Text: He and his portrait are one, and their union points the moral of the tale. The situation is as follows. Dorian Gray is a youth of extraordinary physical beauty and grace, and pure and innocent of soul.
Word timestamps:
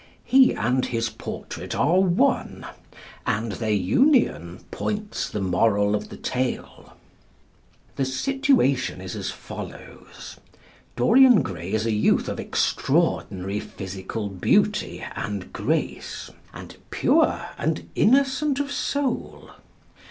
He 0.23 0.51
and 0.55 0.87
his 0.87 1.09
portrait 1.09 1.75
are 1.75 1.99
one, 1.99 2.65
and 3.23 3.51
their 3.51 3.69
union 3.69 4.61
points 4.71 5.29
the 5.29 5.41
moral 5.41 5.93
of 5.93 6.09
the 6.09 6.17
tale. 6.17 6.93
The 7.97 8.05
situation 8.05 8.99
is 8.99 9.15
as 9.15 9.29
follows. 9.29 10.37
Dorian 10.95 11.43
Gray 11.43 11.71
is 11.71 11.85
a 11.85 11.91
youth 11.93 12.27
of 12.29 12.39
extraordinary 12.39 13.59
physical 13.59 14.27
beauty 14.27 15.05
and 15.15 15.53
grace, 15.53 16.31
and 16.51 16.77
pure 16.89 17.49
and 17.55 17.87
innocent 17.93 18.59
of 18.59 18.71
soul. 18.71 19.51